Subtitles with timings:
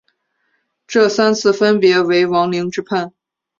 [0.87, 3.13] 这三次分别为王凌之叛。